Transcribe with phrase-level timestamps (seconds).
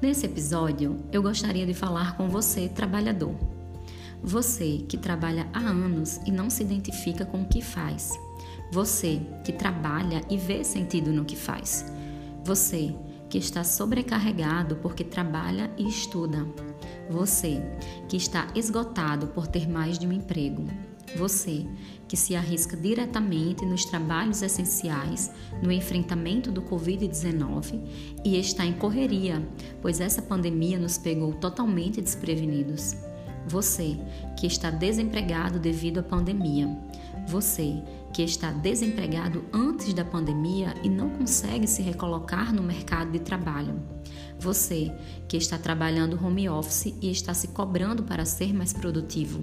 [0.00, 3.34] Nesse episódio, eu gostaria de falar com você, trabalhador.
[4.22, 8.12] Você que trabalha há anos e não se identifica com o que faz.
[8.70, 11.84] Você que trabalha e vê sentido no que faz.
[12.44, 12.94] Você
[13.28, 16.46] que está sobrecarregado porque trabalha e estuda.
[17.10, 17.60] Você
[18.08, 20.64] que está esgotado por ter mais de um emprego.
[21.16, 21.66] Você
[22.06, 25.30] que se arrisca diretamente nos trabalhos essenciais
[25.62, 27.80] no enfrentamento do Covid-19
[28.24, 29.46] e está em correria,
[29.82, 32.96] pois essa pandemia nos pegou totalmente desprevenidos.
[33.46, 33.98] Você
[34.38, 36.68] que está desempregado devido à pandemia.
[37.26, 43.18] Você que está desempregado antes da pandemia e não consegue se recolocar no mercado de
[43.18, 43.80] trabalho.
[44.38, 44.92] Você
[45.26, 49.42] que está trabalhando home office e está se cobrando para ser mais produtivo.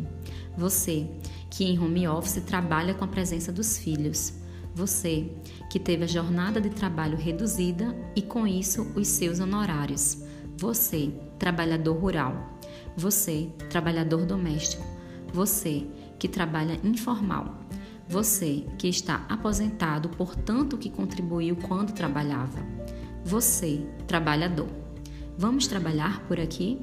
[0.58, 1.08] Você
[1.50, 4.34] que em home office trabalha com a presença dos filhos.
[4.74, 5.32] Você
[5.70, 10.22] que teve a jornada de trabalho reduzida e com isso os seus honorários.
[10.58, 12.60] Você, trabalhador rural.
[12.98, 14.86] Você, trabalhador doméstico.
[15.34, 15.88] Você
[16.20, 17.56] que trabalha informal.
[18.08, 22.60] Você que está aposentado por tanto que contribuiu quando trabalhava.
[23.24, 24.68] Você, trabalhador.
[25.38, 26.80] Vamos trabalhar por aqui?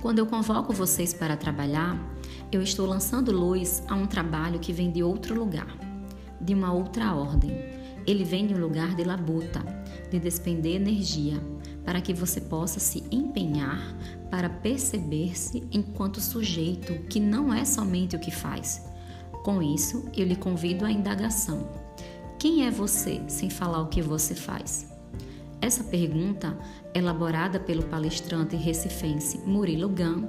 [0.00, 1.98] Quando eu convoco vocês para trabalhar,
[2.50, 5.76] eu estou lançando luz a um trabalho que vem de outro lugar,
[6.40, 7.50] de uma outra ordem.
[8.06, 9.62] Ele vem de um lugar de labuta,
[10.10, 11.38] de despender energia,
[11.84, 13.94] para que você possa se empenhar
[14.30, 18.84] para perceber-se enquanto sujeito que não é somente o que faz.
[19.44, 21.68] Com isso, eu lhe convido à indagação.
[22.38, 24.88] Quem é você sem falar o que você faz?
[25.60, 26.56] Essa pergunta,
[26.94, 30.28] elaborada pelo palestrante recifense Murilo Gun,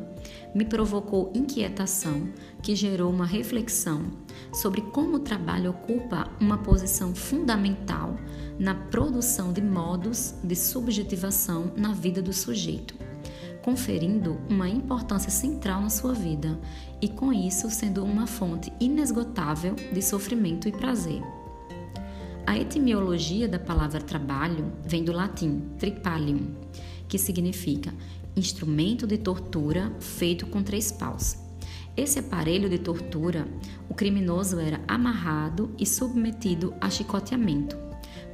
[0.56, 2.30] me provocou inquietação
[2.64, 4.06] que gerou uma reflexão
[4.52, 8.16] sobre como o trabalho ocupa uma posição fundamental
[8.58, 12.96] na produção de modos de subjetivação na vida do sujeito,
[13.62, 16.60] conferindo uma importância central na sua vida
[17.00, 21.22] e, com isso, sendo uma fonte inesgotável de sofrimento e prazer.
[22.50, 26.56] A etimologia da palavra trabalho vem do latim tripalium,
[27.08, 27.94] que significa
[28.36, 31.38] instrumento de tortura feito com três paus.
[31.96, 33.48] Esse aparelho de tortura,
[33.88, 37.78] o criminoso era amarrado e submetido a chicoteamento.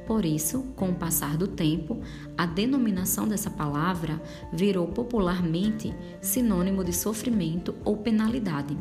[0.06, 2.00] Por isso, com o passar do tempo,
[2.38, 4.18] a denominação dessa palavra
[4.50, 8.78] virou popularmente sinônimo de sofrimento ou penalidade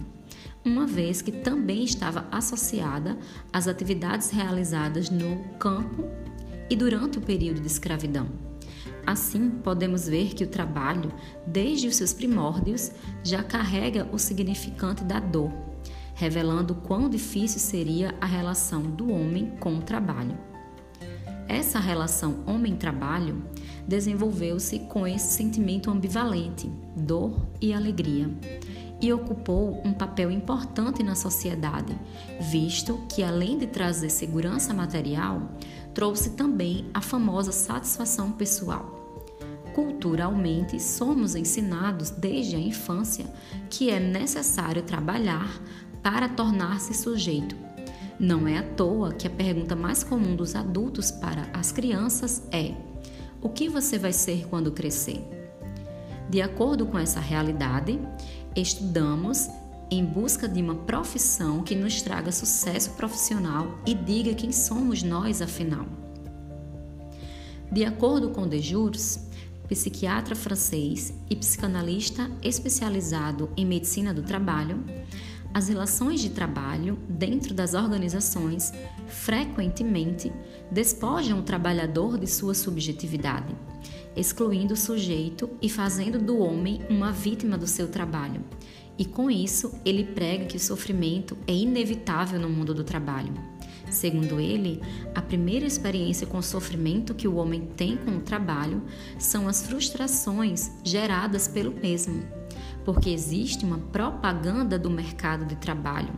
[0.66, 3.16] uma vez que também estava associada
[3.54, 6.10] às atividades realizadas no campo
[6.68, 8.28] e durante o período de escravidão.
[9.06, 11.12] Assim, podemos ver que o trabalho,
[11.46, 12.92] desde os seus primórdios,
[13.24, 15.52] já carrega o significante da dor,
[16.16, 20.36] revelando quão difícil seria a relação do homem com o trabalho.
[21.48, 23.44] Essa relação homem-trabalho
[23.88, 28.28] desenvolveu-se com esse sentimento ambivalente, dor e alegria
[29.02, 31.98] e ocupou um papel importante na sociedade,
[32.40, 35.42] visto que, além de trazer segurança material,
[35.94, 38.96] trouxe também a famosa satisfação pessoal.
[39.74, 43.26] Culturalmente, somos ensinados desde a infância
[43.70, 45.62] que é necessário trabalhar
[46.02, 47.56] para tornar-se sujeito.
[48.18, 52.74] Não é à toa que a pergunta mais comum dos adultos para as crianças é:
[53.42, 55.22] o que você vai ser quando crescer?
[56.30, 58.00] De acordo com essa realidade,
[58.56, 59.50] estudamos
[59.92, 65.42] em busca de uma profissão que nos traga sucesso profissional e diga quem somos nós
[65.42, 65.86] afinal.
[67.72, 69.28] De acordo com De Jures,
[69.68, 74.84] psiquiatra francês e psicanalista especializado em medicina do trabalho,
[75.54, 78.74] as relações de trabalho dentro das organizações
[79.08, 80.32] frequentemente
[80.72, 83.56] despojam o trabalhador de sua subjetividade
[84.16, 88.42] excluindo o sujeito e fazendo do homem uma vítima do seu trabalho.
[88.98, 93.34] E com isso, ele prega que o sofrimento é inevitável no mundo do trabalho.
[93.90, 94.82] Segundo ele,
[95.14, 98.82] a primeira experiência com o sofrimento que o homem tem com o trabalho
[99.20, 102.24] são as frustrações geradas pelo mesmo,
[102.84, 106.14] porque existe uma propaganda do mercado de trabalho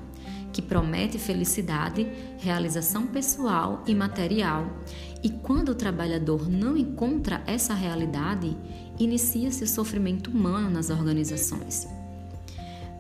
[0.57, 2.07] que promete felicidade,
[2.39, 4.65] realização pessoal e material.
[5.21, 8.57] E quando o trabalhador não encontra essa realidade,
[8.98, 11.88] inicia-se o sofrimento humano nas organizações.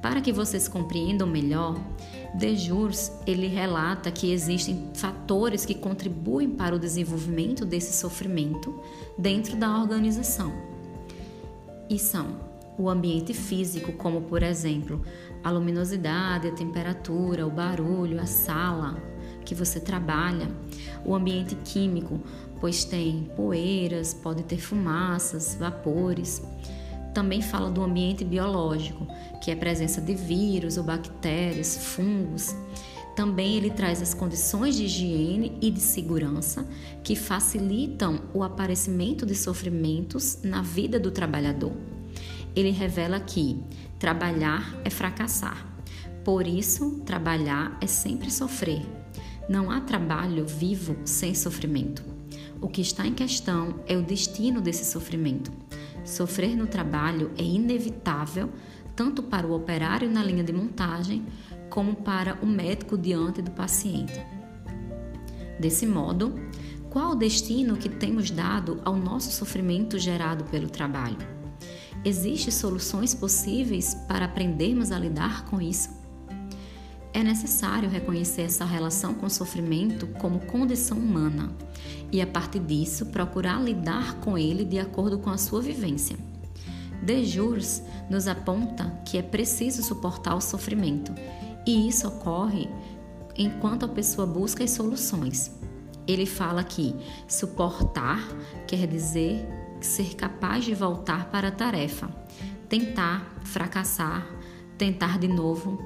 [0.03, 1.75] Para que vocês compreendam melhor,
[2.35, 8.79] De Jures, ele relata que existem fatores que contribuem para o desenvolvimento desse sofrimento
[9.17, 10.53] dentro da organização.
[11.89, 12.37] E são
[12.77, 15.01] o ambiente físico, como por exemplo
[15.47, 19.01] a luminosidade, a temperatura, o barulho, a sala,
[19.45, 20.49] que você trabalha,
[21.05, 22.19] o ambiente químico,
[22.59, 26.43] pois tem poeiras, pode ter fumaças, vapores.
[27.13, 29.07] Também fala do ambiente biológico,
[29.41, 32.53] que é a presença de vírus ou bactérias, fungos.
[33.15, 36.67] Também ele traz as condições de higiene e de segurança
[37.05, 41.71] que facilitam o aparecimento de sofrimentos na vida do trabalhador.
[42.53, 43.57] Ele revela que
[43.99, 45.65] trabalhar é fracassar.
[46.23, 48.85] Por isso, trabalhar é sempre sofrer.
[49.49, 52.03] Não há trabalho vivo sem sofrimento.
[52.61, 55.51] O que está em questão é o destino desse sofrimento.
[56.03, 58.49] Sofrer no trabalho é inevitável
[58.95, 61.25] tanto para o operário na linha de montagem
[61.69, 64.19] como para o médico diante do paciente.
[65.59, 66.33] Desse modo,
[66.89, 71.36] qual o destino que temos dado ao nosso sofrimento gerado pelo trabalho?
[72.05, 75.89] Existem soluções possíveis para aprendermos a lidar com isso?
[77.13, 81.51] É necessário reconhecer essa relação com o sofrimento como condição humana
[82.11, 86.15] e, a partir disso, procurar lidar com ele de acordo com a sua vivência.
[87.01, 91.13] De Jures nos aponta que é preciso suportar o sofrimento
[91.65, 92.69] e isso ocorre
[93.35, 95.51] enquanto a pessoa busca as soluções.
[96.07, 96.95] Ele fala que
[97.27, 98.19] suportar
[98.67, 99.45] quer dizer
[99.85, 102.09] ser capaz de voltar para a tarefa,
[102.67, 104.27] tentar, fracassar,
[104.77, 105.81] tentar de novo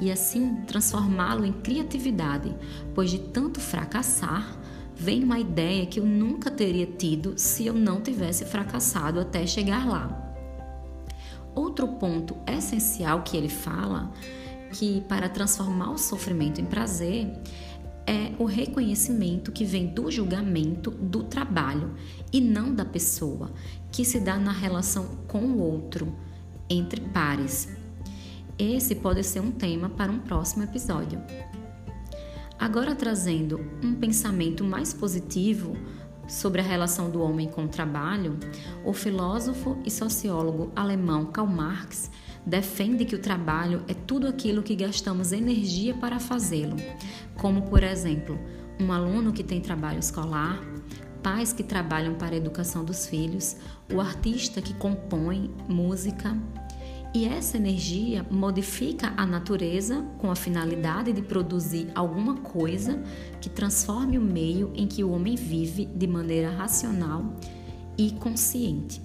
[0.00, 2.54] e assim transformá-lo em criatividade,
[2.94, 4.58] pois de tanto fracassar
[4.94, 9.86] vem uma ideia que eu nunca teria tido se eu não tivesse fracassado até chegar
[9.88, 10.20] lá.
[11.54, 14.12] Outro ponto essencial que ele fala
[14.72, 17.32] que para transformar o sofrimento em prazer
[18.06, 21.94] é o reconhecimento que vem do julgamento do trabalho
[22.32, 23.52] e não da pessoa,
[23.90, 26.14] que se dá na relação com o outro,
[26.68, 27.68] entre pares.
[28.58, 31.20] Esse pode ser um tema para um próximo episódio.
[32.58, 35.76] Agora trazendo um pensamento mais positivo
[36.28, 38.38] sobre a relação do homem com o trabalho,
[38.84, 42.10] o filósofo e sociólogo alemão Karl Marx
[42.46, 46.76] defende que o trabalho é tudo aquilo que gastamos energia para fazê-lo,
[47.44, 48.40] como, por exemplo,
[48.80, 50.58] um aluno que tem trabalho escolar,
[51.22, 53.58] pais que trabalham para a educação dos filhos,
[53.92, 56.34] o artista que compõe música.
[57.12, 62.98] E essa energia modifica a natureza com a finalidade de produzir alguma coisa
[63.42, 67.36] que transforme o meio em que o homem vive de maneira racional
[67.98, 69.02] e consciente.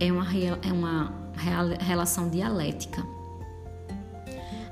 [0.00, 0.26] É uma,
[0.62, 1.12] é uma
[1.80, 3.06] relação dialética.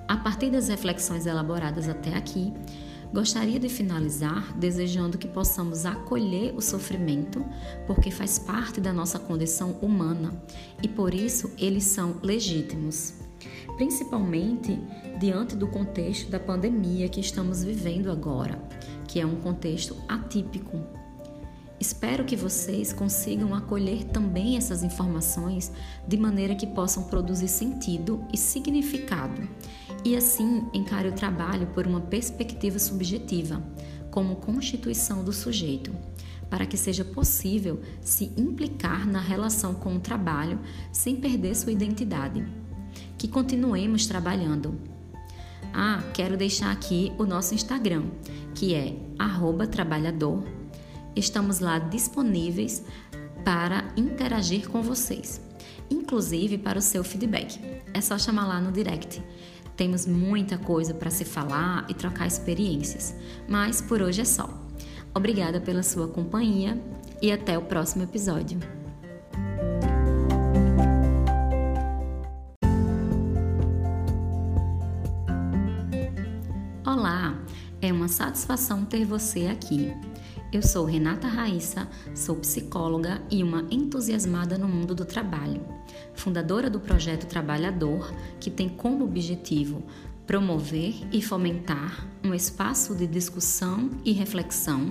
[0.08, 2.54] A partir das reflexões elaboradas até aqui,
[3.12, 7.44] gostaria de finalizar desejando que possamos acolher o sofrimento,
[7.86, 10.42] porque faz parte da nossa condição humana
[10.82, 13.14] e por isso eles são legítimos,
[13.76, 14.78] principalmente
[15.20, 18.58] diante do contexto da pandemia que estamos vivendo agora,
[19.06, 20.80] que é um contexto atípico.
[21.78, 25.72] Espero que vocês consigam acolher também essas informações
[26.06, 29.48] de maneira que possam produzir sentido e significado,
[30.04, 33.62] e assim encare o trabalho por uma perspectiva subjetiva,
[34.10, 35.92] como constituição do sujeito,
[36.50, 40.58] para que seja possível se implicar na relação com o trabalho
[40.92, 42.44] sem perder sua identidade.
[43.16, 44.78] Que continuemos trabalhando.
[45.72, 48.04] Ah, quero deixar aqui o nosso Instagram,
[48.54, 48.96] que é
[49.70, 50.44] trabalhador
[51.14, 52.82] Estamos lá disponíveis
[53.44, 55.42] para interagir com vocês,
[55.90, 57.60] inclusive para o seu feedback.
[57.92, 59.22] É só chamar lá no direct.
[59.82, 63.16] Temos muita coisa para se falar e trocar experiências,
[63.48, 64.48] mas por hoje é só.
[65.12, 66.80] Obrigada pela sua companhia
[67.20, 68.60] e até o próximo episódio.
[76.86, 77.36] Olá,
[77.80, 79.92] é uma satisfação ter você aqui.
[80.52, 85.62] Eu sou Renata Raissa, sou psicóloga e uma entusiasmada no mundo do trabalho,
[86.12, 89.82] fundadora do projeto Trabalhador, que tem como objetivo
[90.26, 94.90] promover e fomentar um espaço de discussão e reflexão,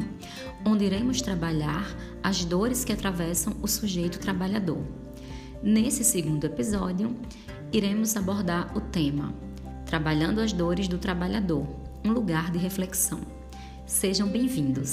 [0.65, 4.83] onde iremos trabalhar as dores que atravessam o sujeito trabalhador.
[5.61, 7.15] Nesse segundo episódio,
[7.71, 9.31] iremos abordar o tema
[9.85, 11.67] Trabalhando as dores do trabalhador,
[12.03, 13.19] um lugar de reflexão.
[13.85, 14.89] Sejam bem-vindos.